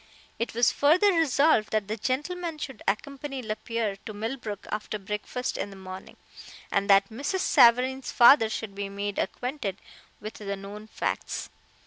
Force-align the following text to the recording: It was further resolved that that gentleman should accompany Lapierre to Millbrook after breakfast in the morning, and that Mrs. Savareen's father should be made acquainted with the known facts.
It 0.39 0.55
was 0.55 0.71
further 0.71 1.13
resolved 1.13 1.69
that 1.73 1.87
that 1.87 2.01
gentleman 2.01 2.57
should 2.57 2.81
accompany 2.87 3.43
Lapierre 3.43 3.97
to 4.07 4.15
Millbrook 4.15 4.65
after 4.71 4.97
breakfast 4.97 5.59
in 5.59 5.69
the 5.69 5.75
morning, 5.75 6.17
and 6.71 6.89
that 6.89 7.09
Mrs. 7.11 7.41
Savareen's 7.41 8.11
father 8.11 8.49
should 8.49 8.73
be 8.73 8.89
made 8.89 9.19
acquainted 9.19 9.77
with 10.19 10.33
the 10.33 10.55
known 10.55 10.87
facts. 10.87 11.51